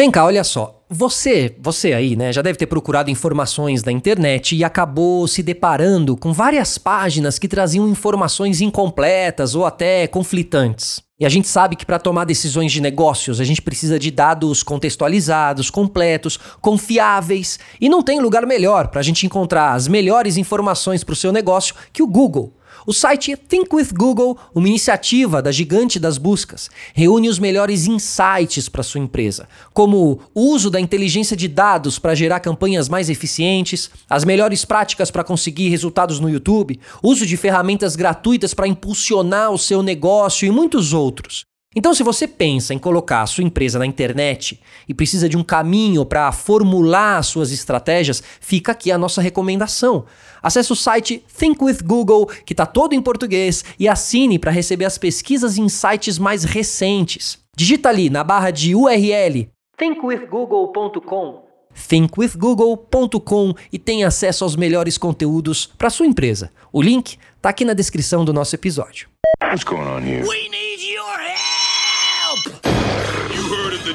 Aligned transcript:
Vem 0.00 0.10
cá, 0.10 0.24
olha 0.24 0.42
só. 0.42 0.82
Você, 0.88 1.54
você 1.60 1.92
aí, 1.92 2.16
né, 2.16 2.32
já 2.32 2.40
deve 2.40 2.56
ter 2.56 2.64
procurado 2.64 3.10
informações 3.10 3.84
na 3.84 3.92
internet 3.92 4.56
e 4.56 4.64
acabou 4.64 5.28
se 5.28 5.42
deparando 5.42 6.16
com 6.16 6.32
várias 6.32 6.78
páginas 6.78 7.38
que 7.38 7.46
traziam 7.46 7.86
informações 7.86 8.62
incompletas 8.62 9.54
ou 9.54 9.66
até 9.66 10.06
conflitantes. 10.06 11.02
E 11.20 11.26
a 11.26 11.28
gente 11.28 11.48
sabe 11.48 11.76
que 11.76 11.84
para 11.84 11.98
tomar 11.98 12.24
decisões 12.24 12.72
de 12.72 12.80
negócios 12.80 13.42
a 13.42 13.44
gente 13.44 13.60
precisa 13.60 13.98
de 13.98 14.10
dados 14.10 14.62
contextualizados, 14.62 15.68
completos, 15.68 16.38
confiáveis. 16.62 17.58
E 17.78 17.86
não 17.86 18.02
tem 18.02 18.20
lugar 18.20 18.46
melhor 18.46 18.88
para 18.88 19.00
a 19.00 19.04
gente 19.04 19.26
encontrar 19.26 19.74
as 19.74 19.86
melhores 19.86 20.38
informações 20.38 21.04
para 21.04 21.12
o 21.12 21.16
seu 21.16 21.30
negócio 21.30 21.74
que 21.92 22.02
o 22.02 22.06
Google. 22.06 22.54
O 22.86 22.92
site 22.92 23.36
Think 23.36 23.74
with 23.74 23.88
Google, 23.92 24.38
uma 24.54 24.68
iniciativa 24.68 25.42
da 25.42 25.52
gigante 25.52 25.98
das 25.98 26.16
buscas, 26.16 26.70
reúne 26.94 27.28
os 27.28 27.38
melhores 27.38 27.86
insights 27.86 28.68
para 28.68 28.82
sua 28.82 29.00
empresa, 29.00 29.48
como 29.74 30.20
o 30.34 30.40
uso 30.52 30.70
da 30.70 30.80
inteligência 30.80 31.36
de 31.36 31.46
dados 31.46 31.98
para 31.98 32.14
gerar 32.14 32.40
campanhas 32.40 32.88
mais 32.88 33.10
eficientes, 33.10 33.90
as 34.08 34.24
melhores 34.24 34.64
práticas 34.64 35.10
para 35.10 35.24
conseguir 35.24 35.68
resultados 35.68 36.20
no 36.20 36.30
YouTube, 36.30 36.80
uso 37.02 37.26
de 37.26 37.36
ferramentas 37.36 37.96
gratuitas 37.96 38.54
para 38.54 38.68
impulsionar 38.68 39.50
o 39.50 39.58
seu 39.58 39.82
negócio 39.82 40.46
e 40.46 40.50
muitos 40.50 40.92
outros. 40.92 41.49
Então, 41.74 41.94
se 41.94 42.02
você 42.02 42.26
pensa 42.26 42.74
em 42.74 42.78
colocar 42.78 43.22
a 43.22 43.26
sua 43.26 43.44
empresa 43.44 43.78
na 43.78 43.86
internet 43.86 44.60
e 44.88 44.92
precisa 44.92 45.28
de 45.28 45.36
um 45.36 45.44
caminho 45.44 46.04
para 46.04 46.32
formular 46.32 47.22
suas 47.22 47.52
estratégias, 47.52 48.20
fica 48.40 48.72
aqui 48.72 48.90
a 48.90 48.98
nossa 48.98 49.22
recomendação. 49.22 50.04
Acesse 50.42 50.72
o 50.72 50.76
site 50.76 51.24
Think 51.38 51.62
with 51.62 51.78
Google, 51.84 52.26
que 52.44 52.52
está 52.52 52.66
todo 52.66 52.92
em 52.92 53.00
português, 53.00 53.64
e 53.78 53.86
assine 53.86 54.36
para 54.36 54.50
receber 54.50 54.84
as 54.84 54.98
pesquisas 54.98 55.56
e 55.56 55.60
insights 55.60 56.18
mais 56.18 56.42
recentes. 56.42 57.38
Digita 57.56 57.88
ali 57.88 58.10
na 58.10 58.24
barra 58.24 58.50
de 58.50 58.74
URL 58.74 59.48
thinkwithgoogle.com 59.76 61.48
thinkwithgoogle.com 61.72 63.54
e 63.72 63.78
tem 63.78 64.02
acesso 64.02 64.42
aos 64.42 64.56
melhores 64.56 64.98
conteúdos 64.98 65.66
para 65.78 65.88
sua 65.88 66.06
empresa. 66.06 66.50
O 66.72 66.82
link 66.82 67.16
está 67.36 67.48
aqui 67.48 67.64
na 67.64 67.74
descrição 67.74 68.24
do 68.24 68.32
nosso 68.32 68.56
episódio. 68.56 69.08
What's 69.40 69.64
going 69.64 69.86
on 69.86 70.00
here? 70.00 70.24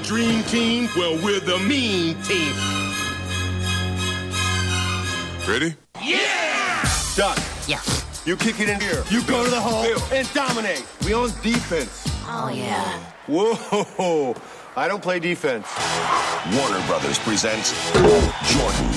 Dream 0.06 0.44
team? 0.44 0.88
Well, 0.95 1.16
we're 1.23 1.39
the 1.39 1.58
mean 1.59 2.16
team. 2.22 2.53
Ready? 5.48 5.75
Yeah! 6.02 6.89
Duck. 7.16 7.38
Yeah. 7.67 7.81
You 8.26 8.38
kick 8.38 8.59
it 8.59 8.70
in 8.70 8.80
here. 8.80 9.03
You 9.09 9.23
go 9.23 9.44
to 9.44 9.50
the 9.50 9.59
hole 9.59 9.86
and 10.11 10.31
dominate. 10.33 10.86
We 11.06 11.14
on 11.14 11.30
defense. 11.42 12.06
Oh, 12.28 12.52
yeah. 12.53 13.00
Whoa. 13.28 14.36
I 14.76 14.88
don't 14.88 15.02
play 15.02 15.20
defense. 15.20 15.67
Warner 16.56 16.86
Brothers 16.86 17.17
presents 17.20 17.73
Jordan. 17.94 18.92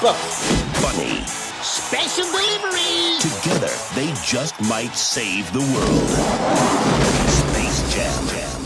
Bucks. 0.00 0.80
Bunny. 0.80 1.24
Special 1.60 2.24
delivery! 2.24 3.18
Together, 3.18 3.74
they 3.94 4.12
just 4.24 4.58
might 4.62 4.94
save 4.94 5.52
the 5.52 5.58
world. 5.58 6.08
Space 7.28 7.94
Jam. 7.94 8.57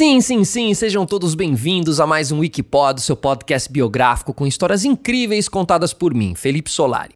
Sim, 0.00 0.18
sim, 0.22 0.44
sim, 0.44 0.72
sejam 0.72 1.04
todos 1.04 1.34
bem-vindos 1.34 2.00
a 2.00 2.06
mais 2.06 2.32
um 2.32 2.38
Wikipod, 2.38 3.02
seu 3.02 3.14
podcast 3.14 3.70
biográfico 3.70 4.32
com 4.32 4.46
histórias 4.46 4.82
incríveis 4.82 5.46
contadas 5.46 5.92
por 5.92 6.14
mim, 6.14 6.34
Felipe 6.34 6.70
Solari. 6.70 7.12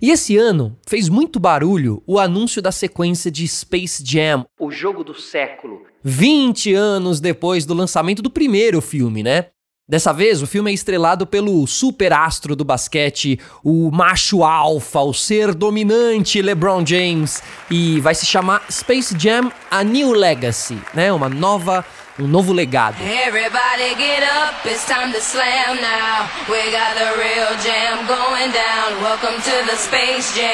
E 0.00 0.10
esse 0.10 0.36
ano 0.36 0.76
fez 0.84 1.08
muito 1.08 1.38
barulho 1.38 2.02
o 2.04 2.18
anúncio 2.18 2.60
da 2.60 2.72
sequência 2.72 3.30
de 3.30 3.46
Space 3.46 4.02
Jam, 4.04 4.44
o 4.58 4.68
jogo 4.68 5.04
do 5.04 5.14
século. 5.14 5.82
20 6.02 6.74
anos 6.74 7.20
depois 7.20 7.64
do 7.64 7.72
lançamento 7.72 8.20
do 8.20 8.30
primeiro 8.30 8.80
filme, 8.80 9.22
né? 9.22 9.46
Dessa 9.92 10.10
vez, 10.10 10.40
o 10.40 10.46
filme 10.46 10.70
é 10.70 10.74
estrelado 10.74 11.26
pelo 11.26 11.66
superastro 11.66 12.56
do 12.56 12.64
basquete, 12.64 13.38
o 13.62 13.90
macho 13.90 14.42
alfa, 14.42 15.00
o 15.00 15.12
ser 15.12 15.54
dominante 15.54 16.40
LeBron 16.40 16.82
James, 16.82 17.42
e 17.70 18.00
vai 18.00 18.14
se 18.14 18.24
chamar 18.24 18.62
Space 18.70 19.14
Jam: 19.18 19.52
A 19.70 19.84
New 19.84 20.12
Legacy, 20.12 20.78
né? 20.94 21.12
Uma 21.12 21.28
nova 21.28 21.84
um 22.18 22.26
novo 22.26 22.54
legado. 22.54 22.96
Everybody 23.02 23.94
get 23.98 24.22
up, 24.22 24.66
it's 24.66 24.86
time 24.86 25.12
to 25.12 25.20
slam 25.20 25.76
now. 25.76 26.26
We 26.48 26.70
got 26.70 26.96
the 26.96 27.12
real 27.18 27.52
jam 27.60 28.06
going 28.06 28.50
down. 28.50 29.02
Welcome 29.02 29.42
to 29.42 29.66
the 29.66 29.76
Space 29.76 30.34
Jam. 30.34 30.52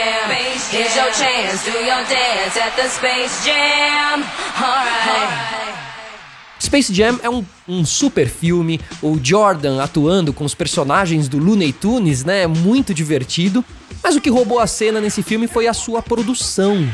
Space 6.68 6.94
Jam. 6.94 7.18
É 7.22 7.30
um, 7.30 7.42
um, 7.66 7.84
super 7.84 8.28
filme, 8.28 8.78
o 9.02 9.18
Jordan 9.22 9.82
atuando 9.82 10.34
com 10.34 10.44
os 10.44 10.54
personagens 10.54 11.26
do 11.26 11.38
Looney 11.38 11.72
Tunes, 11.72 12.24
né? 12.24 12.42
É 12.42 12.46
muito 12.46 12.92
divertido. 12.92 13.64
Mas 14.02 14.14
o 14.16 14.20
que 14.20 14.28
roubou 14.28 14.58
a 14.58 14.66
cena 14.66 15.00
nesse 15.00 15.22
filme 15.22 15.48
foi 15.48 15.66
a 15.66 15.72
sua 15.72 16.02
produção. 16.02 16.86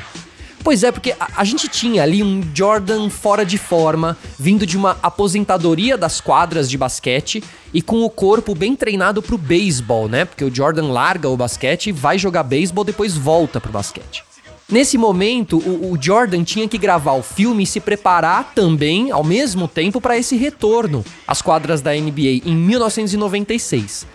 Pois 0.63 0.85
é, 0.85 0.93
porque 0.93 1.15
a, 1.19 1.29
a, 1.37 1.45
gente 1.45 1.69
tinha 1.69 2.05
ali 2.05 2.23
um 2.23 2.41
Jordan 2.55 3.11
fora 3.11 3.45
de 3.45 3.59
forma, 3.59 4.17
vindo 4.39 4.65
de 4.65 4.77
uma 4.79 4.97
aposentadoria 5.03 5.99
das 5.99 6.21
quadras 6.21 6.71
de 6.71 6.79
basquete 6.79 7.43
e 7.73 7.83
com 7.83 8.03
o 8.03 8.09
corpo 8.09 8.55
bem 8.55 8.75
treinado 8.75 9.21
pro 9.21 9.37
beisebol, 9.37 10.09
né? 10.09 10.25
Porque 10.25 10.45
o 10.45 10.55
Jordan 10.55 10.87
larga 10.87 11.29
o 11.29 11.37
basquete, 11.37 11.93
vai 11.93 12.17
jogar 12.17 12.45
beisebol, 12.45 12.85
depois 12.85 13.15
volta 13.15 13.61
pro 13.61 13.73
basquete. 13.73 14.25
Nesse 14.69 14.97
momento, 14.97 15.59
o, 15.59 15.93
o, 15.93 15.99
Jordan 16.01 16.43
tinha 16.43 16.67
que 16.67 16.79
gravar 16.79 17.13
o 17.13 17.23
filme 17.23 17.65
e 17.65 17.67
se 17.67 17.81
preparar 17.81 18.53
também, 18.55 19.11
ao 19.11 19.23
mesmo 19.23 19.69
tempo, 19.69 20.01
para 20.01 20.17
esse 20.17 20.37
retorno 20.37 21.05
às 21.29 21.43
quadras 21.43 21.83
da 21.83 21.93
NBA 21.93 22.41
em 22.47 22.57
1996. 22.57 24.07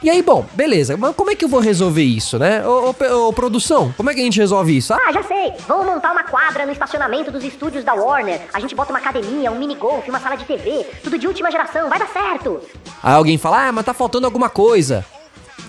E 0.00 0.08
aí, 0.08 0.22
bom, 0.22 0.46
beleza, 0.54 0.96
mas 0.96 1.14
como 1.14 1.30
é 1.30 1.34
que 1.34 1.44
eu 1.44 1.48
vou 1.48 1.60
resolver 1.60 2.04
isso, 2.04 2.38
né? 2.38 2.64
Ô, 2.66 2.94
ô, 2.94 3.28
ô, 3.28 3.32
produção, 3.32 3.92
como 3.96 4.08
é 4.08 4.14
que 4.14 4.20
a 4.20 4.24
gente 4.24 4.38
resolve 4.38 4.76
isso? 4.76 4.94
Ah, 4.94 5.12
já 5.12 5.22
sei! 5.24 5.52
Vamos 5.66 5.86
montar 5.86 6.12
uma 6.12 6.22
quadra 6.22 6.64
no 6.64 6.72
estacionamento 6.72 7.32
dos 7.32 7.44
estúdios 7.44 7.84
da 7.84 7.94
Warner. 7.94 8.42
A 8.54 8.60
gente 8.60 8.76
bota 8.76 8.92
uma 8.92 9.00
academia, 9.00 9.50
um 9.50 9.58
mini 9.58 9.74
golf, 9.74 10.08
uma 10.08 10.20
sala 10.20 10.36
de 10.36 10.44
TV, 10.44 10.86
tudo 11.02 11.18
de 11.18 11.26
última 11.26 11.50
geração, 11.50 11.88
vai 11.88 11.98
dar 11.98 12.08
certo! 12.08 12.60
Aí 13.02 13.14
alguém 13.14 13.36
fala, 13.36 13.68
ah, 13.68 13.72
mas 13.72 13.84
tá 13.84 13.92
faltando 13.92 14.26
alguma 14.26 14.48
coisa. 14.48 15.04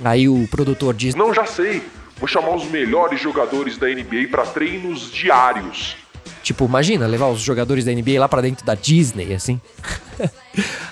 Aí 0.03 0.29
o 0.29 0.47
produtor 0.47 0.94
diz, 0.94 1.16
não, 1.16 1.33
já 1.33 1.45
sei. 1.45 1.83
Vou 2.19 2.28
chamar 2.28 2.53
os 2.53 2.66
melhores 2.66 3.19
jogadores 3.19 3.78
da 3.78 3.88
NBA 3.88 4.28
para 4.30 4.46
treinos 4.46 5.09
diários. 5.12 5.96
Tipo, 6.44 6.66
imagina 6.66 7.07
levar 7.07 7.28
os 7.28 7.40
jogadores 7.40 7.85
da 7.85 7.91
NBA 7.91 8.19
lá 8.19 8.28
para 8.28 8.41
dentro 8.41 8.66
da 8.66 8.75
Disney, 8.75 9.34
assim. 9.34 9.59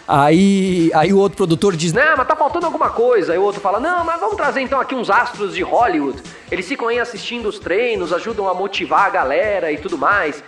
aí, 0.08 0.90
aí 0.94 1.12
o 1.12 1.18
outro 1.18 1.36
produtor 1.36 1.76
diz: 1.76 1.92
Não, 1.92 2.16
mas 2.16 2.28
tá 2.28 2.36
faltando 2.36 2.66
alguma 2.66 2.90
coisa. 2.90 3.34
Aí 3.34 3.40
o 3.40 3.44
outro 3.44 3.60
fala: 3.60 3.80
Não, 3.80 4.06
mas 4.06 4.20
vamos 4.20 4.38
trazer 4.38 4.62
então 4.62 4.80
aqui 4.80 4.96
uns 4.96 5.10
astros 5.10 5.54
de 5.54 5.62
Hollywood. 5.64 6.22
Eles 6.52 6.68
ficam 6.68 6.88
aí 6.88 7.00
assistindo 7.00 7.50
os 7.50 7.59
treinos, 7.59 8.14
ajudam 8.14 8.48
a 8.48 8.54
motivar 8.54 9.06
a 9.06 9.09
galera 9.09 9.72
e 9.72 9.78
tudo 9.78 9.98
mais. 9.98 10.44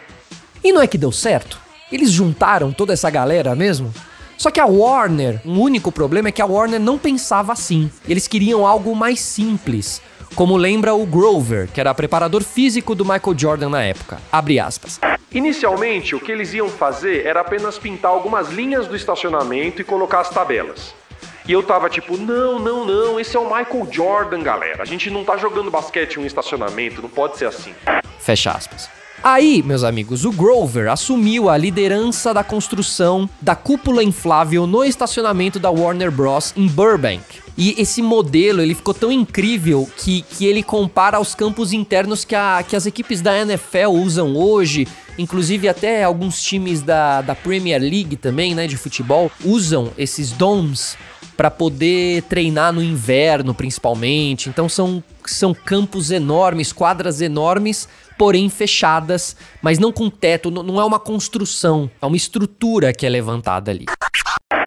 E 0.63 0.71
não 0.71 0.81
é 0.81 0.87
que 0.87 0.97
deu 0.97 1.11
certo? 1.11 1.59
Eles 1.91 2.11
juntaram 2.11 2.71
toda 2.71 2.93
essa 2.93 3.09
galera 3.09 3.55
mesmo? 3.55 3.93
Só 4.39 4.49
que 4.49 4.61
a 4.61 4.65
Warner, 4.65 5.41
um 5.45 5.59
único 5.59 5.91
problema 5.91 6.29
é 6.29 6.31
que 6.31 6.41
a 6.41 6.45
Warner 6.45 6.79
não 6.79 6.97
pensava 6.97 7.51
assim. 7.51 7.91
Eles 8.07 8.25
queriam 8.25 8.65
algo 8.65 8.95
mais 8.95 9.19
simples 9.19 10.01
como 10.33 10.55
lembra 10.55 10.93
o 10.93 11.05
Grover, 11.05 11.67
que 11.67 11.81
era 11.81 11.93
preparador 11.93 12.41
físico 12.41 12.95
do 12.95 13.03
Michael 13.03 13.37
Jordan 13.37 13.67
na 13.67 13.83
época. 13.83 14.19
Abre 14.31 14.57
aspas. 14.57 14.97
Inicialmente, 15.33 16.15
o 16.15 16.21
que 16.21 16.31
eles 16.31 16.53
iam 16.53 16.69
fazer 16.69 17.25
era 17.25 17.41
apenas 17.41 17.77
pintar 17.77 18.11
algumas 18.11 18.47
linhas 18.47 18.87
do 18.87 18.95
estacionamento 18.95 19.81
e 19.81 19.83
colocar 19.83 20.21
as 20.21 20.29
tabelas. 20.29 20.95
E 21.45 21.51
eu 21.51 21.61
tava 21.61 21.89
tipo, 21.89 22.15
não, 22.15 22.59
não, 22.59 22.85
não, 22.85 23.19
esse 23.19 23.35
é 23.35 23.39
o 23.39 23.43
Michael 23.43 23.89
Jordan, 23.91 24.41
galera. 24.41 24.83
A 24.83 24.85
gente 24.85 25.09
não 25.09 25.25
tá 25.25 25.35
jogando 25.35 25.69
basquete 25.69 26.15
em 26.15 26.19
um 26.21 26.25
estacionamento, 26.25 27.01
não 27.01 27.09
pode 27.09 27.37
ser 27.37 27.47
assim. 27.47 27.73
Fecha 28.19 28.51
aspas. 28.51 28.89
Aí, 29.21 29.61
meus 29.61 29.83
amigos, 29.83 30.23
o 30.23 30.31
Grover 30.31 30.89
assumiu 30.89 31.49
a 31.49 31.57
liderança 31.57 32.33
da 32.33 32.41
construção 32.41 33.29
da 33.41 33.53
cúpula 33.53 34.01
inflável 34.01 34.65
no 34.65 34.83
estacionamento 34.83 35.59
da 35.59 35.69
Warner 35.69 36.09
Bros. 36.09 36.53
em 36.55 36.67
Burbank. 36.67 37.21
E 37.57 37.75
esse 37.77 38.01
modelo 38.01 38.61
ele 38.61 38.73
ficou 38.73 38.93
tão 38.93 39.11
incrível 39.11 39.89
que, 39.97 40.21
que 40.21 40.45
ele 40.45 40.63
compara 40.63 41.17
aos 41.17 41.35
campos 41.35 41.73
internos 41.73 42.23
que, 42.23 42.33
a, 42.33 42.63
que 42.65 42.73
as 42.73 42.85
equipes 42.85 43.19
da 43.19 43.37
NFL 43.37 43.89
usam 43.91 44.37
hoje, 44.37 44.87
inclusive 45.17 45.67
até 45.67 46.05
alguns 46.05 46.41
times 46.41 46.81
da, 46.81 47.21
da 47.21 47.35
Premier 47.35 47.81
League 47.81 48.15
também, 48.15 48.55
né, 48.55 48.65
de 48.65 48.77
futebol, 48.77 49.29
usam 49.43 49.91
esses 49.97 50.31
domes 50.31 50.95
para 51.35 51.51
poder 51.51 52.23
treinar 52.23 52.71
no 52.71 52.81
inverno, 52.81 53.53
principalmente. 53.53 54.47
Então 54.47 54.69
são, 54.69 55.03
são 55.25 55.53
campos 55.53 56.11
enormes, 56.11 56.71
quadras 56.71 57.19
enormes, 57.19 57.89
porém 58.19 58.49
fechadas, 58.49 59.37
mas 59.61 59.79
não 59.79 59.93
com 59.93 60.09
teto, 60.09 60.51
não 60.51 60.77
é 60.77 60.83
uma 60.83 60.99
construção, 60.99 61.89
é 62.01 62.05
uma 62.05 62.17
estrutura 62.17 62.91
que 62.91 63.05
é 63.05 63.09
levantada 63.09 63.71
ali. 63.71 63.85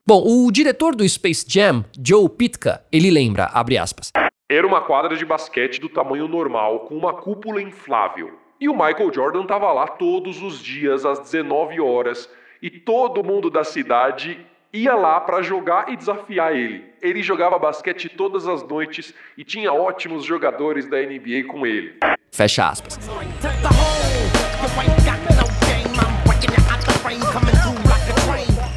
Bom, 0.06 0.24
o 0.26 0.50
diretor 0.50 0.96
do 0.96 1.06
Space 1.06 1.44
Jam, 1.46 1.84
Joe 2.02 2.30
Pitka, 2.30 2.82
ele 2.90 3.10
lembra, 3.10 3.44
abre 3.52 3.76
aspas. 3.76 4.10
Era 4.50 4.66
uma 4.66 4.80
quadra 4.80 5.16
de 5.16 5.26
basquete 5.26 5.78
do 5.78 5.90
tamanho 5.90 6.26
normal, 6.26 6.80
com 6.80 6.96
uma 6.96 7.12
cúpula 7.12 7.60
inflável. 7.60 8.38
E 8.58 8.70
o 8.70 8.72
Michael 8.72 9.12
Jordan 9.12 9.42
estava 9.42 9.70
lá 9.70 9.86
todos 9.86 10.42
os 10.42 10.58
dias 10.58 11.04
às 11.04 11.18
19 11.18 11.78
horas 11.78 12.30
e 12.62 12.70
todo 12.70 13.22
mundo 13.22 13.50
da 13.50 13.64
cidade 13.64 14.38
ia 14.72 14.94
lá 14.94 15.20
para 15.20 15.42
jogar 15.42 15.92
e 15.92 15.96
desafiar 15.96 16.56
ele. 16.56 16.84
Ele 17.02 17.22
jogava 17.22 17.58
basquete 17.58 18.08
todas 18.08 18.48
as 18.48 18.66
noites 18.66 19.12
e 19.36 19.44
tinha 19.44 19.72
ótimos 19.72 20.24
jogadores 20.24 20.88
da 20.88 20.96
NBA 21.02 21.44
com 21.48 21.66
ele. 21.66 21.98
Fecha 22.32 22.66
aspas. 22.66 22.98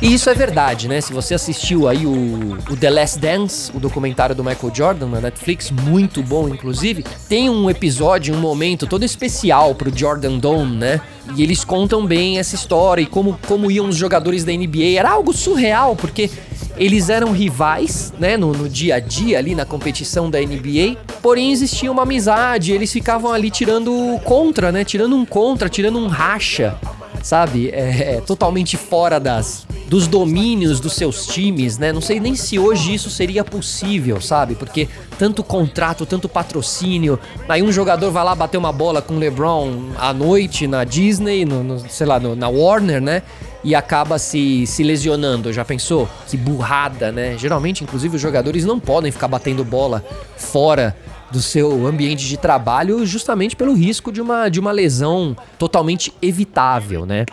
E 0.06 0.14
isso 0.14 0.30
é 0.30 0.36
verdade, 0.36 0.88
né? 0.88 1.02
Se 1.02 1.12
você 1.12 1.34
assistiu 1.34 1.88
aí 1.88 2.06
o, 2.06 2.60
o, 2.70 2.78
The 2.78 2.92
Last 2.92 3.18
Dance, 3.18 3.72
o 3.74 3.80
documentário 3.80 4.36
do 4.36 4.44
Michael 4.44 4.72
Jordan 4.72 5.08
na 5.08 5.20
Netflix, 5.20 5.72
muito 5.72 6.22
bom 6.22 6.48
inclusive, 6.48 7.04
tem 7.28 7.50
um 7.50 7.68
episódio, 7.72 8.36
um 8.36 8.38
momento 8.38 8.86
todo 8.86 9.04
especial 9.04 9.74
pro 9.74 9.92
Jordan 9.92 10.38
Dome, 10.38 10.78
né? 10.78 11.02
E 11.36 11.42
eles 11.42 11.64
contam 11.64 12.06
bem 12.06 12.38
essa 12.38 12.54
história 12.54 13.02
e 13.02 13.08
como, 13.08 13.40
como 13.48 13.72
iam 13.72 13.90
os 13.90 13.96
jogadores 13.96 14.44
da 14.44 14.54
NBA. 14.54 14.96
Era 14.96 15.10
algo 15.10 15.34
surreal, 15.34 15.96
porque 15.96 16.30
eles 16.78 17.10
eram 17.10 17.32
rivais, 17.32 18.14
né, 18.20 18.38
no, 18.38 18.52
no, 18.52 18.70
dia 18.70 18.98
a 18.98 19.00
dia 19.00 19.40
ali 19.40 19.56
na 19.56 19.66
competição 19.66 20.30
da 20.30 20.40
NBA, 20.40 20.98
porém 21.20 21.52
existia 21.52 21.92
uma 21.92 22.04
amizade, 22.04 22.72
eles 22.72 22.94
ficavam 22.94 23.34
ali 23.34 23.50
tirando 23.50 24.20
contra, 24.24 24.72
né, 24.72 24.84
tirando 24.84 25.16
um 25.16 25.26
contra, 25.26 25.68
tirando 25.68 25.98
um 25.98 26.08
racha, 26.08 26.78
sabe? 27.24 27.70
É, 27.70 28.18
é, 28.18 28.22
totalmente 28.22 28.78
fora 28.78 29.20
das 29.20 29.65
dos 29.88 30.08
domínios 30.08 30.80
dos 30.80 30.94
seus 30.94 31.28
times, 31.28 31.78
né? 31.78 31.92
Não 31.94 32.02
sei 32.02 32.20
nem 32.20 32.36
se 32.36 32.58
hoje 32.58 32.94
isso 32.94 33.10
seria 33.10 33.44
possível, 33.44 34.20
sabe? 34.20 34.56
Porque 34.56 34.90
tanto 35.18 35.44
contrato, 35.44 36.06
tanto 36.06 36.28
patrocínio. 36.28 37.20
Aí 37.48 37.62
um 37.62 37.72
jogador 37.72 38.12
vai 38.12 38.24
lá 38.24 38.36
bater 38.36 38.58
uma 38.58 38.72
bola 38.72 39.02
com 39.02 39.16
o 39.16 39.20
LeBron 39.20 39.92
à 39.98 40.12
noite 40.14 40.68
na 40.68 40.84
Disney, 40.84 41.46
no, 41.46 41.64
no 41.64 41.80
sei 41.90 42.08
lá, 42.08 42.20
no, 42.20 42.36
na 42.36 42.50
Warner, 42.50 43.02
né? 43.02 43.22
E 43.64 43.74
acaba 43.74 44.20
se, 44.20 44.66
se 44.68 44.84
lesionando. 44.84 45.52
Já 45.54 45.66
pensou? 45.66 46.10
Que 46.28 46.38
burrada, 46.38 47.12
né? 47.12 47.38
Geralmente, 47.38 47.84
inclusive, 47.84 48.16
os 48.16 48.22
jogadores 48.22 48.66
não 48.66 48.80
podem 48.80 49.12
ficar 49.12 49.28
batendo 49.28 49.64
bola 49.64 50.04
fora 50.38 50.96
do 51.32 51.42
seu 51.42 51.88
ambiente 51.88 52.28
de 52.28 52.38
trabalho 52.38 53.06
justamente 53.06 53.56
pelo 53.56 53.74
risco 53.74 54.12
de 54.12 54.22
uma, 54.22 54.48
de 54.48 54.60
uma 54.60 54.72
lesão 54.72 55.36
totalmente 55.58 56.14
evitável, 56.22 57.06
né? 57.06 57.26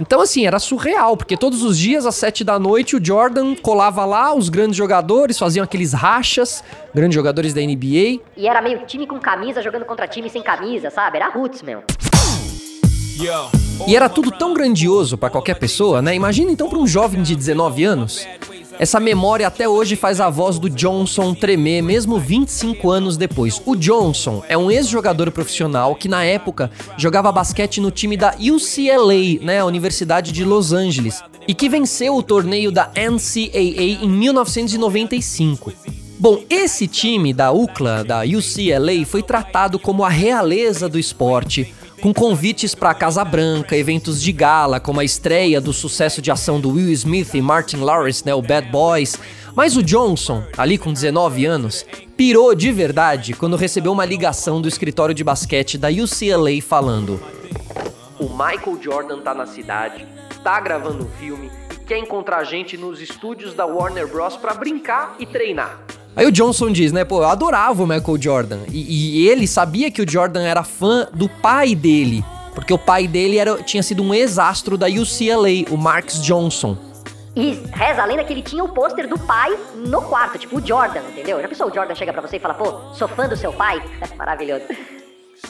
Então, 0.00 0.22
assim, 0.22 0.46
era 0.46 0.58
surreal, 0.58 1.14
porque 1.14 1.36
todos 1.36 1.62
os 1.62 1.76
dias, 1.76 2.06
às 2.06 2.14
sete 2.14 2.42
da 2.42 2.58
noite, 2.58 2.96
o 2.96 3.04
Jordan 3.04 3.54
colava 3.54 4.06
lá, 4.06 4.34
os 4.34 4.48
grandes 4.48 4.74
jogadores 4.74 5.38
faziam 5.38 5.62
aqueles 5.62 5.92
rachas, 5.92 6.64
grandes 6.94 7.14
jogadores 7.14 7.52
da 7.52 7.60
NBA. 7.60 8.22
E 8.34 8.48
era 8.48 8.62
meio 8.62 8.78
time 8.86 9.06
com 9.06 9.20
camisa 9.20 9.60
jogando 9.60 9.84
contra 9.84 10.08
time 10.08 10.30
sem 10.30 10.42
camisa, 10.42 10.88
sabe? 10.88 11.18
Era 11.18 11.28
roots 11.28 11.60
mesmo. 11.62 11.82
E 13.86 13.94
era 13.94 14.08
tudo 14.08 14.30
tão 14.30 14.54
grandioso 14.54 15.18
para 15.18 15.28
qualquer 15.28 15.58
pessoa, 15.58 16.00
né? 16.00 16.14
Imagina 16.14 16.50
então 16.50 16.70
para 16.70 16.78
um 16.78 16.86
jovem 16.86 17.22
de 17.22 17.36
19 17.36 17.84
anos 17.84 18.26
essa 18.80 18.98
memória 18.98 19.46
até 19.46 19.68
hoje 19.68 19.94
faz 19.94 20.22
a 20.22 20.30
voz 20.30 20.58
do 20.58 20.70
Johnson 20.70 21.34
tremer, 21.34 21.82
mesmo 21.82 22.18
25 22.18 22.90
anos 22.90 23.18
depois. 23.18 23.60
O 23.66 23.76
Johnson 23.76 24.42
é 24.48 24.56
um 24.56 24.70
ex-jogador 24.70 25.30
profissional 25.30 25.94
que, 25.94 26.08
na 26.08 26.24
época, 26.24 26.70
jogava 26.96 27.30
basquete 27.30 27.78
no 27.78 27.90
time 27.90 28.16
da 28.16 28.34
UCLA, 28.40 29.44
né, 29.44 29.58
a 29.58 29.66
Universidade 29.66 30.32
de 30.32 30.46
Los 30.46 30.72
Angeles, 30.72 31.22
e 31.46 31.52
que 31.52 31.68
venceu 31.68 32.16
o 32.16 32.22
torneio 32.22 32.72
da 32.72 32.90
NCAA 32.96 34.02
em 34.02 34.08
1995. 34.08 35.74
Bom, 36.18 36.42
esse 36.48 36.86
time 36.86 37.34
da 37.34 37.52
UCLA, 37.52 38.02
da 38.02 38.22
UCLA, 38.22 39.04
foi 39.04 39.22
tratado 39.22 39.78
como 39.78 40.04
a 40.04 40.08
realeza 40.08 40.88
do 40.88 40.98
esporte 40.98 41.70
com 42.00 42.14
convites 42.14 42.74
para 42.74 42.94
Casa 42.94 43.22
Branca, 43.24 43.76
eventos 43.76 44.22
de 44.22 44.32
gala, 44.32 44.80
como 44.80 45.00
a 45.00 45.04
estreia 45.04 45.60
do 45.60 45.72
sucesso 45.72 46.22
de 46.22 46.30
ação 46.30 46.58
do 46.58 46.70
Will 46.70 46.90
Smith 46.92 47.34
e 47.34 47.42
Martin 47.42 47.76
Lawrence, 47.76 48.24
né, 48.24 48.34
o 48.34 48.40
Bad 48.40 48.68
Boys. 48.70 49.18
Mas 49.54 49.76
o 49.76 49.82
Johnson, 49.82 50.42
ali 50.56 50.78
com 50.78 50.92
19 50.92 51.44
anos, 51.44 51.84
pirou 52.16 52.54
de 52.54 52.72
verdade 52.72 53.34
quando 53.34 53.56
recebeu 53.56 53.92
uma 53.92 54.06
ligação 54.06 54.62
do 54.62 54.68
escritório 54.68 55.14
de 55.14 55.22
basquete 55.22 55.76
da 55.76 55.88
UCLA 55.88 56.62
falando: 56.62 57.20
O 58.18 58.30
Michael 58.30 58.78
Jordan 58.80 59.20
tá 59.20 59.34
na 59.34 59.46
cidade, 59.46 60.06
tá 60.42 60.58
gravando 60.58 61.04
um 61.04 61.08
filme 61.18 61.50
e 61.74 61.84
quer 61.84 61.98
encontrar 61.98 62.42
gente 62.44 62.78
nos 62.78 63.00
estúdios 63.00 63.52
da 63.52 63.66
Warner 63.66 64.08
Bros 64.08 64.36
para 64.36 64.54
brincar 64.54 65.16
e 65.18 65.26
treinar. 65.26 65.80
Aí 66.16 66.26
o 66.26 66.32
Johnson 66.32 66.70
diz, 66.70 66.92
né, 66.92 67.04
pô, 67.04 67.22
eu 67.22 67.28
adorava 67.28 67.82
o 67.82 67.86
Michael 67.86 68.20
Jordan. 68.20 68.58
E, 68.70 69.22
e, 69.22 69.28
ele 69.28 69.46
sabia 69.46 69.90
que 69.90 70.02
o 70.02 70.10
Jordan 70.10 70.42
era 70.42 70.64
fã 70.64 71.06
do 71.12 71.28
pai 71.28 71.74
dele. 71.74 72.24
Porque 72.54 72.74
o 72.74 72.78
pai 72.78 73.06
dele 73.06 73.38
era, 73.38 73.62
tinha 73.62 73.82
sido 73.82 74.02
um 74.02 74.12
ex-astro 74.12 74.76
da 74.76 74.86
UCLA, 74.86 75.70
o 75.70 75.76
Marcus 75.76 76.20
Johnson. 76.20 76.76
E 77.34 77.62
reza 77.72 78.02
a 78.02 78.04
lenda 78.06 78.24
que 78.24 78.32
ele 78.32 78.42
tinha 78.42 78.64
o 78.64 78.68
pôster 78.68 79.08
do 79.08 79.16
pai 79.16 79.56
no 79.76 80.02
quarto, 80.02 80.36
tipo 80.36 80.58
o 80.58 80.66
Jordan, 80.66 81.00
entendeu? 81.10 81.40
Já 81.40 81.48
pensou 81.48 81.68
o 81.68 81.74
Jordan 81.74 81.94
chega 81.94 82.12
pra 82.12 82.20
você 82.20 82.36
e 82.36 82.40
fala, 82.40 82.54
pô, 82.54 82.92
sou 82.92 83.06
fã 83.06 83.28
do 83.28 83.36
seu 83.36 83.52
pai? 83.52 83.80
Maravilhoso. 84.18 84.64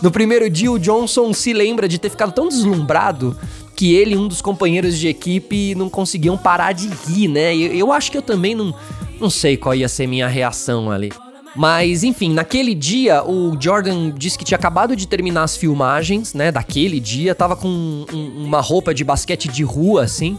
No 0.03 0.11
primeiro 0.11 0.49
dia, 0.49 0.71
o 0.71 0.79
Johnson 0.79 1.33
se 1.33 1.53
lembra 1.53 1.89
de 1.89 1.99
ter 1.99 2.11
ficado 2.11 2.33
tão 2.33 2.49
deslumbrado 2.49 3.37
que 3.75 3.95
ele 3.95 4.15
e 4.15 4.17
um 4.17 4.29
dos 4.29 4.43
companheiros 4.43 4.99
de 4.99 5.09
equipe 5.09 5.75
não 5.75 5.89
conseguiam 5.89 6.37
parar 6.37 6.73
de 6.73 6.89
rir, 6.89 7.29
né? 7.29 7.57
Eu, 7.57 7.73
eu 7.73 7.93
acho 7.93 8.11
que 8.11 8.19
eu 8.19 8.23
também 8.23 8.55
não, 8.55 8.75
não 9.21 9.31
sei 9.31 9.57
qual 9.57 9.75
ia 9.75 9.89
ser 9.89 10.07
minha 10.07 10.27
reação 10.27 10.91
ali. 10.91 11.13
Mas, 11.55 12.05
enfim, 12.05 12.33
naquele 12.33 12.75
dia, 12.75 13.25
o 13.25 13.57
Jordan 13.61 14.11
disse 14.11 14.39
que 14.39 14.45
tinha 14.45 14.57
acabado 14.57 14.95
de 14.95 15.07
terminar 15.07 15.43
as 15.43 15.57
filmagens, 15.57 16.33
né? 16.33 16.53
Daquele 16.53 17.01
dia, 17.01 17.35
tava 17.35 17.57
com 17.57 17.69
um, 17.69 18.45
uma 18.45 18.61
roupa 18.61 18.95
de 18.95 19.03
basquete 19.03 19.49
de 19.49 19.65
rua, 19.65 20.05
assim. 20.05 20.39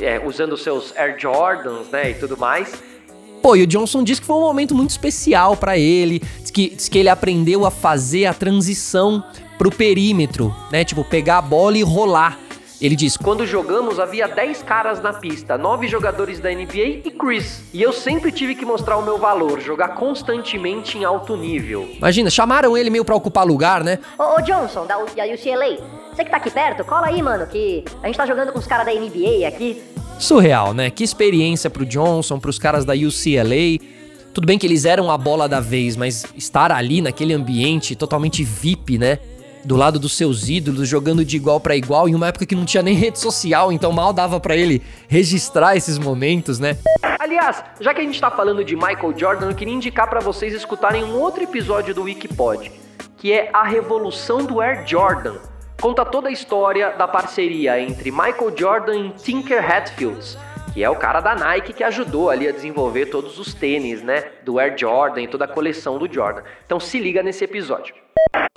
É, 0.00 0.20
usando 0.24 0.56
seus 0.56 0.96
Air 0.96 1.16
Jordans, 1.18 1.88
né? 1.92 2.10
E 2.10 2.14
tudo 2.14 2.36
mais. 2.36 2.72
Pô, 3.42 3.54
e 3.54 3.62
o 3.62 3.66
Johnson 3.66 4.02
disse 4.02 4.20
que 4.20 4.26
foi 4.26 4.36
um 4.36 4.40
momento 4.40 4.74
muito 4.74 4.90
especial 4.90 5.56
para 5.56 5.78
ele. 5.78 6.22
Diz 6.40 6.50
que, 6.50 6.70
diz 6.70 6.88
que 6.88 6.98
ele 6.98 7.08
aprendeu 7.08 7.66
a 7.66 7.70
fazer 7.70 8.26
a 8.26 8.34
transição 8.34 9.22
pro 9.58 9.70
perímetro, 9.70 10.54
né? 10.72 10.84
Tipo, 10.84 11.04
pegar 11.04 11.38
a 11.38 11.42
bola 11.42 11.76
e 11.76 11.82
rolar. 11.82 12.38
Ele 12.80 12.94
diz: 12.94 13.16
Quando 13.16 13.46
jogamos, 13.46 13.98
havia 13.98 14.28
10 14.28 14.62
caras 14.62 15.00
na 15.00 15.12
pista, 15.12 15.56
9 15.56 15.88
jogadores 15.88 16.38
da 16.38 16.50
NBA 16.50 17.02
e 17.04 17.10
Chris. 17.10 17.62
E 17.72 17.82
eu 17.82 17.92
sempre 17.92 18.30
tive 18.30 18.54
que 18.54 18.64
mostrar 18.64 18.96
o 18.98 19.02
meu 19.02 19.18
valor, 19.18 19.60
jogar 19.60 19.88
constantemente 19.88 20.98
em 20.98 21.04
alto 21.04 21.36
nível. 21.36 21.88
Imagina, 21.96 22.28
chamaram 22.28 22.76
ele 22.76 22.90
meio 22.90 23.04
pra 23.04 23.14
ocupar 23.14 23.46
lugar, 23.46 23.82
né? 23.82 23.98
Ô, 24.18 24.36
ô 24.38 24.40
Johnson, 24.42 24.86
da, 24.86 24.96
da 24.96 25.24
UCLA, 25.24 25.78
você 26.14 26.24
que 26.24 26.30
tá 26.30 26.36
aqui 26.36 26.50
perto, 26.50 26.84
cola 26.84 27.06
aí, 27.06 27.22
mano, 27.22 27.46
que 27.46 27.84
a 28.02 28.06
gente 28.06 28.16
tá 28.16 28.26
jogando 28.26 28.52
com 28.52 28.58
os 28.58 28.66
caras 28.66 28.84
da 28.86 28.92
NBA 28.92 29.48
aqui. 29.48 29.82
Surreal, 30.18 30.74
né? 30.74 30.90
Que 30.90 31.04
experiência 31.04 31.70
pro 31.70 31.84
Johnson, 31.84 32.38
pros 32.38 32.58
caras 32.58 32.84
da 32.84 32.92
UCLA. 32.92 33.78
Tudo 34.34 34.46
bem 34.46 34.58
que 34.58 34.66
eles 34.66 34.84
eram 34.84 35.10
a 35.10 35.16
bola 35.16 35.48
da 35.48 35.60
vez, 35.60 35.96
mas 35.96 36.26
estar 36.36 36.70
ali 36.70 37.00
naquele 37.00 37.32
ambiente 37.32 37.96
totalmente 37.96 38.44
VIP, 38.44 38.98
né? 38.98 39.18
Do 39.66 39.76
lado 39.76 39.98
dos 39.98 40.16
seus 40.16 40.48
ídolos, 40.48 40.88
jogando 40.88 41.24
de 41.24 41.36
igual 41.36 41.58
para 41.58 41.76
igual, 41.76 42.08
em 42.08 42.14
uma 42.14 42.28
época 42.28 42.46
que 42.46 42.54
não 42.54 42.64
tinha 42.64 42.82
nem 42.82 42.94
rede 42.94 43.18
social, 43.18 43.72
então 43.72 43.90
mal 43.90 44.12
dava 44.12 44.38
para 44.38 44.56
ele 44.56 44.80
registrar 45.08 45.76
esses 45.76 45.98
momentos, 45.98 46.60
né? 46.60 46.78
Aliás, 47.18 47.64
já 47.80 47.92
que 47.92 48.00
a 48.00 48.04
gente 48.04 48.20
tá 48.20 48.30
falando 48.30 48.64
de 48.64 48.76
Michael 48.76 49.12
Jordan, 49.16 49.50
eu 49.50 49.54
queria 49.54 49.74
indicar 49.74 50.08
para 50.08 50.20
vocês 50.20 50.54
escutarem 50.54 51.02
um 51.02 51.18
outro 51.18 51.42
episódio 51.42 51.92
do 51.92 52.04
Wikipod, 52.04 52.70
que 53.16 53.32
é 53.32 53.50
A 53.52 53.64
Revolução 53.64 54.44
do 54.44 54.60
Air 54.60 54.86
Jordan. 54.86 55.34
Conta 55.80 56.04
toda 56.04 56.28
a 56.28 56.32
história 56.32 56.92
da 56.92 57.08
parceria 57.08 57.80
entre 57.80 58.12
Michael 58.12 58.54
Jordan 58.56 58.96
e 58.96 59.10
Tinker 59.10 59.62
Hatfields, 59.68 60.38
que 60.76 60.84
é 60.84 60.90
o 60.90 60.96
cara 60.96 61.22
da 61.22 61.34
Nike 61.34 61.72
que 61.72 61.82
ajudou 61.82 62.28
ali 62.28 62.46
a 62.46 62.52
desenvolver 62.52 63.06
todos 63.06 63.38
os 63.38 63.54
tênis, 63.54 64.02
né, 64.02 64.32
do 64.44 64.58
Air 64.58 64.76
Jordan 64.76 65.22
e 65.22 65.26
toda 65.26 65.46
a 65.46 65.48
coleção 65.48 65.98
do 65.98 66.06
Jordan. 66.06 66.42
Então 66.66 66.78
se 66.78 67.00
liga 67.00 67.22
nesse 67.22 67.42
episódio. 67.42 67.94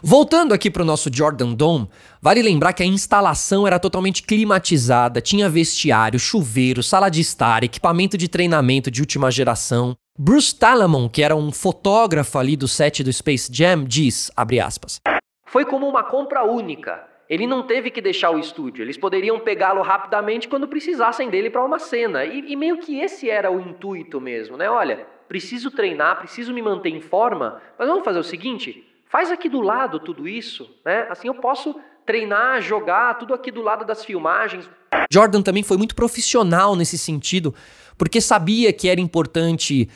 Voltando 0.04 0.54
aqui 0.54 0.70
para 0.70 0.82
o 0.82 0.86
nosso 0.86 1.10
Jordan 1.10 1.54
Dome, 1.54 1.90
vale 2.22 2.42
lembrar 2.42 2.74
que 2.74 2.84
a 2.84 2.86
instalação 2.86 3.66
era 3.66 3.80
totalmente 3.80 4.24
climatizada, 4.24 5.22
tinha 5.22 5.48
vestiário, 5.48 6.20
chuveiro, 6.20 6.84
sala 6.84 7.08
de 7.08 7.22
estar, 7.22 7.64
equipamento 7.64 8.18
de 8.18 8.28
treinamento 8.28 8.92
de 8.92 9.00
última 9.00 9.32
geração. 9.32 9.96
Bruce 10.18 10.54
Talamon, 10.54 11.08
que 11.08 11.24
era 11.24 11.38
um 11.38 11.54
fotógrafo 11.54 12.38
ali 12.38 12.58
do 12.58 12.68
set 12.68 13.02
do 13.02 13.14
Space 13.14 13.50
Jam, 13.50 13.86
diz, 13.86 14.30
aspas, 14.62 15.00
Foi 15.46 15.64
como 15.64 15.88
uma 15.88 16.04
compra 16.04 16.44
única. 16.44 17.02
Ele 17.30 17.46
não 17.46 17.62
teve 17.64 17.92
que 17.92 18.02
deixar 18.02 18.32
o 18.32 18.40
estúdio, 18.40 18.84
eles 18.84 18.98
poderiam 18.98 19.40
pegá-lo 19.40 19.82
rapidamente 19.82 20.48
quando 20.48 20.68
precisassem 20.68 21.30
dele 21.30 21.50
para 21.50 21.64
uma 21.64 21.78
cena. 21.78 22.26
E, 22.26 22.52
e 22.52 22.56
meio 22.56 22.80
que 22.80 23.00
esse 23.00 23.30
era 23.30 23.52
o 23.52 23.60
intuito 23.60 24.20
mesmo, 24.20 24.58
né? 24.58 24.70
Olha, 24.70 25.06
preciso 25.28 25.70
treinar, 25.70 26.18
preciso 26.18 26.52
me 26.52 26.62
manter 26.62 26.90
em 26.90 27.02
forma, 27.02 27.62
mas 27.78 27.88
vamos 27.88 28.04
fazer 28.04 28.20
o 28.20 28.24
seguinte: 28.24 28.84
Faz 29.10 29.32
aqui 29.32 29.50
do 29.50 29.60
lado 29.60 30.00
tudo 30.00 30.28
isso, 30.28 30.70
né? 30.86 31.08
Assim 31.10 31.28
eu 31.28 31.34
posso 31.34 31.76
treinar, 32.06 32.62
jogar, 32.62 33.16
tudo 33.16 33.34
aqui 33.34 33.50
do 33.50 33.60
lado 33.60 33.84
das 33.84 34.06
filmagens. 34.06 34.70
Jordan 35.12 35.42
também 35.42 35.64
foi 35.64 35.78
muito 35.78 35.96
profissional 35.96 36.76
nesse 36.76 36.96
sentido, 36.96 37.54
porque 37.98 38.22
sabia 38.22 38.72
que 38.72 38.88
era 38.88 39.02
importante? 39.02 39.90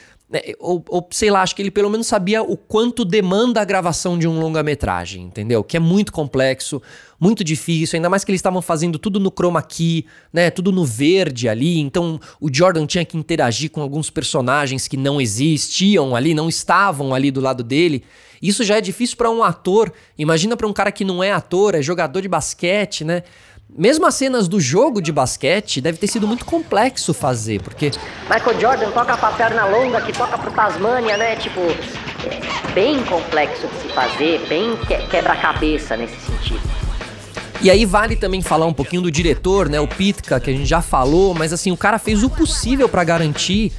Ou, 0.60 0.84
ou, 0.90 1.08
sei 1.12 1.30
lá, 1.30 1.42
acho 1.42 1.56
que 1.56 1.62
ele 1.62 1.70
pelo 1.70 1.90
menos 1.90 2.08
sabia 2.08 2.42
o 2.42 2.58
quanto 2.58 3.06
demanda 3.06 3.62
a 3.62 3.66
gravação 3.66 4.18
de 4.18 4.28
um 4.28 4.40
longa-metragem, 4.40 5.24
entendeu? 5.24 5.64
Que 5.64 5.78
é 5.78 5.80
muito 5.80 6.12
complexo, 6.12 6.82
muito 7.20 7.44
difícil, 7.44 7.98
ainda 7.98 8.10
mais 8.10 8.24
que 8.24 8.32
eles 8.32 8.40
estavam 8.40 8.62
fazendo 8.62 8.98
tudo 8.98 9.20
no 9.20 9.32
chroma 9.32 9.62
key, 9.62 10.06
né? 10.32 10.50
Tudo 10.50 10.72
no 10.72 10.86
verde 10.86 11.48
ali. 11.48 11.80
Então 11.80 12.20
o 12.42 12.50
Jordan 12.52 12.86
tinha 12.86 13.06
que 13.06 13.18
interagir 13.18 13.70
com 13.70 13.82
alguns 13.82 14.10
personagens 14.10 14.88
que 14.88 14.98
não 14.98 15.22
existiam 15.22 16.16
ali, 16.16 16.34
não 16.34 16.50
estavam 16.50 17.14
ali 17.14 17.30
do 17.30 17.40
lado 17.40 17.64
dele. 17.64 18.04
Isso 18.42 18.64
já 18.66 18.78
é 18.78 18.82
difícil 18.82 19.16
para 19.16 19.30
um 19.30 19.42
ator. 19.42 19.94
Imagina 20.18 20.58
para 20.58 20.68
um 20.68 20.74
cara 20.74 20.92
que 20.92 21.06
não 21.06 21.24
é 21.24 21.32
ator, 21.32 21.76
é 21.76 21.82
jogador 21.82 22.22
de 22.22 22.28
basquete, 22.28 23.06
né? 23.06 23.24
Mesmo 23.70 24.06
as 24.06 24.16
cenas 24.16 24.48
do 24.48 24.60
jogo 24.60 25.02
de 25.02 25.12
basquete 25.12 25.82
deve 25.82 25.98
ter 25.98 26.08
sido 26.08 26.28
muito 26.28 26.46
complexo 26.46 27.14
fazer, 27.14 27.62
porque. 27.62 27.92
Michael 28.30 28.60
Jordan 28.60 28.92
toca 28.92 29.18
pra 29.18 29.32
perna 29.32 29.66
longa 29.66 30.00
que 30.02 30.14
toca 30.14 30.38
pro 30.38 30.52
Tasmania, 30.52 31.18
né? 31.18 31.36
Tipo, 31.38 31.62
é 31.62 32.74
bem 32.74 33.04
complexo 33.06 33.68
de 33.68 33.76
se 33.82 33.88
fazer, 33.90 34.46
bem 34.48 34.78
quebra-cabeça 35.10 35.98
nesse 35.98 36.20
sentido. 36.20 36.62
E 37.64 37.72
aí 37.72 37.86
vale 37.86 38.18
também 38.18 38.42
falar 38.42 38.66
um 38.66 38.74
pouquinho 38.74 39.02
do 39.02 39.10
diretor, 39.10 39.70
né, 39.70 39.80
o 39.80 39.88
Pitka, 39.88 40.38
que 40.38 40.50
a 40.50 40.54
gente 40.54 40.66
já 40.66 40.82
falou, 40.82 41.34
mas 41.34 41.54
assim, 41.54 41.72
o 41.72 41.78
cara 41.78 41.98
fez 41.98 42.22
o 42.22 42.30
possível 42.30 42.90
para 42.90 43.06
garantir 43.06 43.72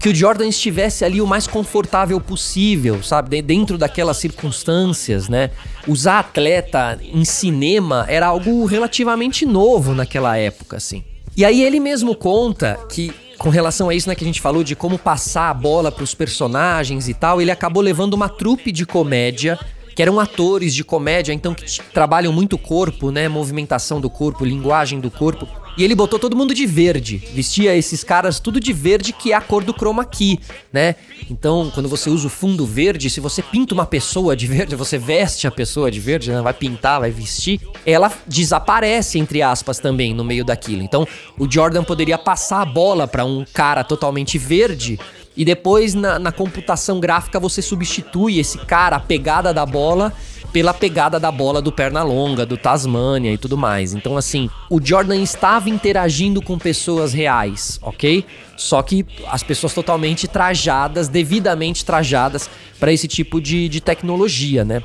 que 0.00 0.08
o 0.08 0.14
Jordan 0.14 0.48
estivesse 0.48 1.04
ali 1.04 1.20
o 1.20 1.26
mais 1.26 1.46
confortável 1.46 2.18
possível, 2.18 3.02
sabe? 3.02 3.42
Dentro 3.42 3.76
daquelas 3.76 4.16
circunstâncias, 4.16 5.28
né? 5.28 5.50
Usar 5.86 6.20
atleta 6.20 6.98
em 7.02 7.22
cinema 7.22 8.06
era 8.08 8.26
algo 8.26 8.64
relativamente 8.64 9.44
novo 9.44 9.94
naquela 9.94 10.38
época, 10.38 10.78
assim. 10.78 11.04
E 11.36 11.44
aí 11.44 11.62
ele 11.62 11.78
mesmo 11.78 12.16
conta 12.16 12.80
que 12.88 13.12
com 13.36 13.50
relação 13.50 13.90
a 13.90 13.94
isso 13.94 14.08
né, 14.08 14.14
que 14.14 14.24
a 14.24 14.26
gente 14.26 14.40
falou 14.40 14.64
de 14.64 14.74
como 14.74 14.98
passar 14.98 15.50
a 15.50 15.54
bola 15.54 15.92
para 15.92 16.04
os 16.04 16.14
personagens 16.14 17.06
e 17.08 17.14
tal, 17.14 17.40
ele 17.40 17.50
acabou 17.50 17.82
levando 17.82 18.14
uma 18.14 18.28
trupe 18.28 18.72
de 18.72 18.86
comédia 18.86 19.58
que 19.94 20.02
eram 20.02 20.18
atores 20.18 20.74
de 20.74 20.82
comédia, 20.82 21.32
então 21.32 21.52
que 21.52 21.64
trabalham 21.92 22.32
muito 22.32 22.56
corpo, 22.56 23.10
né, 23.10 23.28
movimentação 23.28 24.00
do 24.00 24.08
corpo, 24.08 24.46
linguagem 24.46 24.98
do 24.98 25.10
corpo. 25.10 25.46
E 25.76 25.84
ele 25.84 25.94
botou 25.94 26.18
todo 26.18 26.36
mundo 26.36 26.54
de 26.54 26.66
verde. 26.66 27.18
Vestia 27.32 27.74
esses 27.76 28.04
caras 28.04 28.38
tudo 28.40 28.60
de 28.60 28.72
verde, 28.72 29.12
que 29.12 29.32
é 29.32 29.36
a 29.36 29.40
cor 29.40 29.64
do 29.64 29.72
chroma 29.72 30.04
key, 30.04 30.38
né? 30.72 30.96
Então, 31.30 31.70
quando 31.72 31.88
você 31.88 32.10
usa 32.10 32.26
o 32.26 32.30
fundo 32.30 32.66
verde, 32.66 33.08
se 33.08 33.20
você 33.20 33.42
pinta 33.42 33.72
uma 33.74 33.86
pessoa 33.86 34.36
de 34.36 34.46
verde, 34.46 34.74
você 34.74 34.98
veste 34.98 35.46
a 35.46 35.50
pessoa 35.50 35.90
de 35.90 36.00
verde, 36.00 36.30
né? 36.30 36.40
vai 36.42 36.52
pintar, 36.52 37.00
vai 37.00 37.10
vestir, 37.10 37.60
ela 37.86 38.12
desaparece, 38.26 39.18
entre 39.18 39.42
aspas, 39.42 39.78
também 39.78 40.12
no 40.12 40.24
meio 40.24 40.44
daquilo. 40.44 40.82
Então, 40.82 41.06
o 41.38 41.50
Jordan 41.50 41.84
poderia 41.84 42.18
passar 42.18 42.62
a 42.62 42.66
bola 42.66 43.06
para 43.06 43.24
um 43.24 43.44
cara 43.52 43.84
totalmente 43.84 44.38
verde 44.38 44.98
e 45.40 45.44
depois 45.44 45.94
na, 45.94 46.18
na 46.18 46.30
computação 46.30 47.00
gráfica 47.00 47.40
você 47.40 47.62
substitui 47.62 48.38
esse 48.38 48.58
cara, 48.58 48.96
a 48.96 49.00
pegada 49.00 49.54
da 49.54 49.64
bola, 49.64 50.12
pela 50.52 50.74
pegada 50.74 51.18
da 51.18 51.32
bola 51.32 51.62
do 51.62 51.72
Pernalonga, 51.72 52.44
do 52.44 52.58
Tasmania 52.58 53.32
e 53.32 53.38
tudo 53.38 53.56
mais. 53.56 53.94
Então, 53.94 54.18
assim, 54.18 54.50
o 54.68 54.78
Jordan 54.78 55.16
estava 55.16 55.70
interagindo 55.70 56.42
com 56.42 56.58
pessoas 56.58 57.14
reais, 57.14 57.78
ok? 57.80 58.22
Só 58.54 58.82
que 58.82 59.06
as 59.28 59.42
pessoas 59.42 59.72
totalmente 59.72 60.28
trajadas, 60.28 61.08
devidamente 61.08 61.86
trajadas 61.86 62.50
para 62.78 62.92
esse 62.92 63.08
tipo 63.08 63.40
de, 63.40 63.66
de 63.66 63.80
tecnologia, 63.80 64.62
né? 64.62 64.82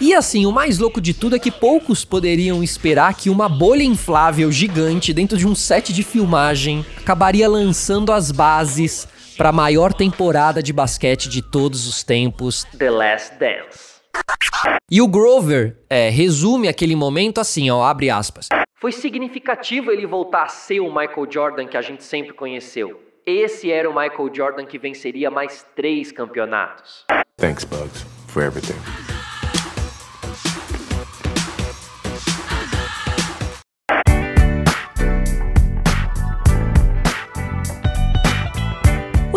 E 0.00 0.14
assim, 0.14 0.46
o 0.46 0.52
mais 0.52 0.78
louco 0.78 1.00
de 1.00 1.14
tudo 1.14 1.34
é 1.34 1.40
que 1.40 1.50
poucos 1.50 2.04
poderiam 2.04 2.62
esperar 2.62 3.12
que 3.14 3.28
uma 3.28 3.48
bolha 3.48 3.82
inflável 3.82 4.52
gigante 4.52 5.12
dentro 5.12 5.36
de 5.36 5.48
um 5.48 5.54
set 5.56 5.92
de 5.92 6.04
filmagem 6.04 6.86
acabaria 6.96 7.48
lançando 7.48 8.12
as 8.12 8.30
bases 8.30 9.08
para 9.36 9.50
a 9.50 9.52
maior 9.52 9.92
temporada 9.92 10.62
de 10.62 10.72
basquete 10.72 11.28
de 11.28 11.42
todos 11.42 11.86
os 11.86 12.02
tempos, 12.02 12.64
The 12.78 12.90
Last 12.90 13.34
Dance. 13.38 13.96
E 14.90 15.02
o 15.02 15.08
Grover 15.08 15.76
é, 15.90 16.08
resume 16.08 16.68
aquele 16.68 16.96
momento 16.96 17.40
assim, 17.40 17.70
ó, 17.70 17.82
abre 17.82 18.08
aspas. 18.08 18.48
Foi 18.80 18.92
significativo 18.92 19.90
ele 19.90 20.06
voltar 20.06 20.44
a 20.44 20.48
ser 20.48 20.80
o 20.80 20.88
Michael 20.88 21.26
Jordan 21.30 21.66
que 21.66 21.76
a 21.76 21.82
gente 21.82 22.04
sempre 22.04 22.32
conheceu. 22.32 23.00
Esse 23.26 23.72
era 23.72 23.90
o 23.90 23.94
Michael 23.94 24.30
Jordan 24.32 24.64
que 24.64 24.78
venceria 24.78 25.30
mais 25.30 25.66
três 25.74 26.12
campeonatos. 26.12 27.04
Thanks, 27.36 27.64
Bugs, 27.64 28.06
for 28.28 28.42
everything. 28.42 28.76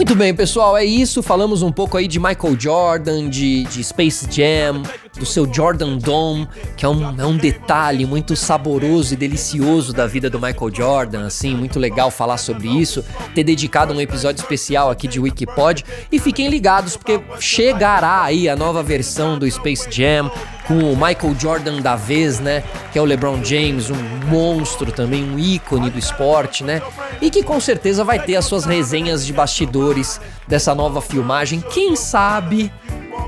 Muito 0.09 0.17
bem, 0.17 0.33
pessoal, 0.33 0.75
é 0.75 0.83
isso. 0.83 1.21
Falamos 1.21 1.61
um 1.61 1.71
pouco 1.71 1.95
aí 1.95 2.07
de 2.07 2.19
Michael 2.19 2.59
Jordan, 2.59 3.29
de, 3.29 3.61
de 3.65 3.83
Space 3.83 4.25
Jam, 4.27 4.81
do 5.15 5.23
seu 5.23 5.47
Jordan 5.53 5.99
Dome, 5.99 6.47
que 6.75 6.83
é 6.83 6.89
um, 6.89 7.21
é 7.21 7.25
um 7.27 7.37
detalhe 7.37 8.07
muito 8.07 8.35
saboroso 8.35 9.13
e 9.13 9.15
delicioso 9.15 9.93
da 9.93 10.07
vida 10.07 10.27
do 10.27 10.39
Michael 10.39 10.73
Jordan, 10.73 11.27
assim, 11.27 11.55
muito 11.55 11.77
legal 11.77 12.09
falar 12.09 12.37
sobre 12.37 12.67
isso, 12.67 13.05
ter 13.35 13.43
dedicado 13.43 13.93
um 13.93 14.01
episódio 14.01 14.41
especial 14.41 14.89
aqui 14.89 15.07
de 15.07 15.19
Wikipod. 15.19 15.85
E 16.11 16.17
fiquem 16.17 16.49
ligados, 16.49 16.97
porque 16.97 17.21
chegará 17.39 18.23
aí 18.23 18.49
a 18.49 18.55
nova 18.55 18.81
versão 18.81 19.37
do 19.37 19.49
Space 19.51 19.91
Jam 19.91 20.31
com 20.69 20.93
o 20.93 20.95
Michael 20.95 21.35
Jordan 21.37 21.81
da 21.81 21.95
vez, 21.95 22.39
né? 22.39 22.63
Que 22.93 22.99
é 22.99 23.01
o 23.01 23.05
LeBron 23.05 23.43
James, 23.43 23.89
um 23.89 23.95
monstro 24.27 24.91
também, 24.91 25.23
um 25.23 25.39
ícone 25.39 25.89
do 25.89 25.97
esporte, 25.97 26.63
né? 26.63 26.79
E 27.19 27.31
que 27.31 27.41
com 27.41 27.59
certeza 27.59 28.03
vai 28.03 28.19
ter 28.19 28.35
as 28.35 28.45
suas 28.45 28.65
resenhas 28.65 29.25
de 29.25 29.33
bastidores 29.33 30.21
dessa 30.47 30.75
nova 30.75 31.01
filmagem. 31.01 31.59
Quem 31.59 31.95
sabe? 31.95 32.71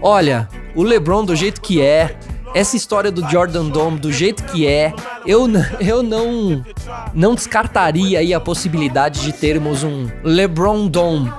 Olha, 0.03 0.47
o 0.75 0.83
LeBron 0.83 1.25
do 1.25 1.35
jeito 1.35 1.61
que 1.61 1.81
é, 1.81 2.15
essa 2.53 2.77
história 2.77 3.11
do 3.11 3.27
Jordan 3.27 3.69
Dome 3.69 3.97
do 3.97 4.11
jeito 4.11 4.43
que 4.43 4.67
é, 4.67 4.93
eu, 5.25 5.47
eu 5.79 6.03
não 6.03 6.63
não 7.11 7.33
descartaria 7.33 8.19
aí 8.19 8.35
a 8.35 8.39
possibilidade 8.39 9.21
de 9.21 9.33
termos 9.33 9.83
um 9.83 10.07
LeBron 10.23 10.87
Dome 10.87 11.33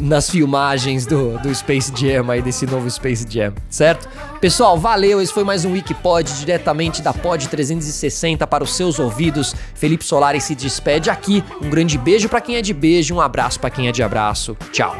nas 0.00 0.30
filmagens 0.30 1.06
do, 1.06 1.38
do 1.38 1.54
Space 1.54 1.92
Jam 1.94 2.30
aí, 2.30 2.42
desse 2.42 2.66
novo 2.66 2.90
Space 2.90 3.26
Jam, 3.28 3.52
certo? 3.68 4.08
Pessoal, 4.40 4.78
valeu, 4.78 5.20
esse 5.20 5.32
foi 5.32 5.44
mais 5.44 5.64
um 5.64 5.72
Wikipod 5.72 6.32
diretamente 6.38 7.02
da 7.02 7.12
Pod 7.12 7.48
360 7.48 8.46
para 8.46 8.64
os 8.64 8.74
seus 8.76 8.98
ouvidos. 8.98 9.54
Felipe 9.74 10.04
Solari 10.04 10.40
se 10.40 10.54
despede 10.54 11.10
aqui. 11.10 11.42
Um 11.60 11.70
grande 11.70 11.98
beijo 11.98 12.28
para 12.28 12.40
quem 12.40 12.56
é 12.56 12.62
de 12.62 12.72
beijo, 12.74 13.14
um 13.14 13.20
abraço 13.20 13.58
para 13.58 13.70
quem 13.70 13.88
é 13.88 13.92
de 13.92 14.02
abraço. 14.02 14.56
Tchau. 14.72 14.96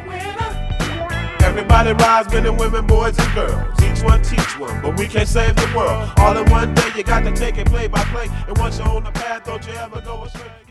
Everybody 1.46 1.92
rise, 1.94 2.28
men 2.32 2.44
and 2.44 2.58
women, 2.58 2.86
boys 2.86 3.16
and 3.18 3.32
girls. 3.32 3.72
Each 3.80 4.02
one 4.02 4.20
teach 4.20 4.58
one, 4.58 4.80
but 4.82 4.98
we 4.98 5.06
can't 5.06 5.28
save 5.28 5.54
the 5.54 5.66
world. 5.74 6.10
All 6.18 6.36
in 6.36 6.50
one 6.50 6.74
day, 6.74 6.90
you 6.96 7.04
got 7.04 7.22
to 7.24 7.32
take 7.32 7.56
it 7.56 7.70
play 7.70 7.86
by 7.86 8.04
play. 8.12 8.28
And 8.48 8.58
once 8.58 8.78
you're 8.78 8.88
on 8.88 9.04
the 9.04 9.12
path, 9.12 9.44
don't 9.44 9.64
you 9.66 9.72
ever 9.74 10.00
go 10.00 10.24
astray. 10.24 10.65